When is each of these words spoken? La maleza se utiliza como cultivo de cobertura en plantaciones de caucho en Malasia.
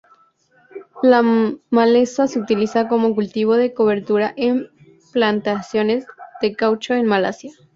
La 1.03 1.21
maleza 1.69 2.25
se 2.25 2.39
utiliza 2.39 2.87
como 2.87 3.13
cultivo 3.13 3.55
de 3.55 3.75
cobertura 3.75 4.33
en 4.35 4.71
plantaciones 5.13 6.07
de 6.41 6.55
caucho 6.55 6.95
en 6.95 7.05
Malasia. 7.05 7.51